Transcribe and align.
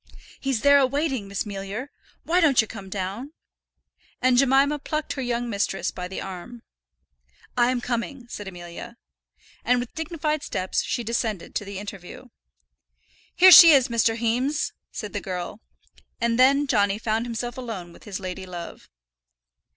"He's 0.39 0.61
there 0.61 0.79
a 0.79 0.87
waiting, 0.87 1.27
Miss 1.27 1.45
Mealyer. 1.45 1.91
Why 2.23 2.41
don't 2.41 2.59
yer 2.59 2.65
come 2.65 2.89
down?" 2.89 3.33
and 4.19 4.35
Jemima 4.35 4.79
plucked 4.79 5.13
her 5.13 5.21
young 5.21 5.47
mistress 5.47 5.91
by 5.91 6.07
the 6.07 6.19
arm. 6.19 6.63
"I 7.55 7.69
am 7.69 7.81
coming," 7.81 8.25
said 8.27 8.47
Amelia. 8.47 8.97
And 9.63 9.79
with 9.79 9.93
dignified 9.93 10.41
steps 10.41 10.81
she 10.81 11.03
descended 11.03 11.53
to 11.53 11.65
the 11.65 11.77
interview. 11.77 12.29
"Here 13.35 13.51
she 13.51 13.73
is, 13.73 13.89
Mr. 13.89 14.15
Heames," 14.17 14.73
said 14.91 15.13
the 15.13 15.21
girl. 15.21 15.61
And 16.19 16.39
then 16.39 16.65
Johnny 16.65 16.97
found 16.97 17.27
himself 17.27 17.55
alone 17.55 17.93
with 17.93 18.05
his 18.05 18.19
lady 18.19 18.47
love. 18.47 18.89